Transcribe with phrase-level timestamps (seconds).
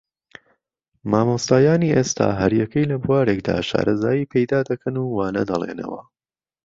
[1.11, 6.01] مامۆستایانی ئێستا ھەر یەکەی لە بوارێکدا شارەزایی پەیدادەکەن و وانە دەڵێنەوە